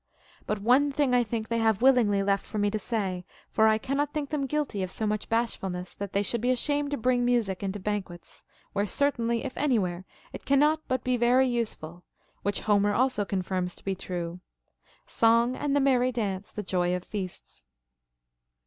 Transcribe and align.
But 0.47 0.57
one 0.57 0.91
thing 0.91 1.13
I 1.13 1.23
think 1.23 1.47
they 1.47 1.59
have 1.59 1.83
willingly 1.83 2.23
left 2.23 2.43
for 2.43 2.57
me 2.57 2.71
to 2.71 2.79
say; 2.79 3.23
for 3.51 3.67
I 3.67 3.77
cannot 3.77 4.11
think 4.11 4.31
them 4.31 4.47
guilty 4.47 4.81
of 4.81 4.89
so 4.89 5.05
much 5.05 5.29
bashfulness 5.29 5.93
that 5.93 6.11
they 6.11 6.23
should 6.23 6.41
be 6.41 6.49
ashamed 6.49 6.89
to 6.89 6.97
bring 6.97 7.23
music 7.23 7.61
into 7.61 7.79
banquets, 7.79 8.43
where 8.73 8.87
certainly, 8.87 9.43
if 9.45 9.55
anywhere, 9.55 10.05
it 10.33 10.43
can 10.43 10.57
not 10.57 10.81
but 10.87 11.03
be 11.03 11.17
very 11.17 11.47
useful, 11.47 12.03
which 12.41 12.61
Homer 12.61 12.95
also 12.95 13.25
confirms 13.25 13.75
to 13.75 13.85
be 13.85 13.93
true:— 13.93 14.39
Song 15.05 15.55
and 15.55 15.75
the 15.75 15.79
merry 15.79 16.11
dance, 16.11 16.51
the 16.51 16.63
joy 16.63 16.95
of 16.95 17.03
feasts. 17.03 17.63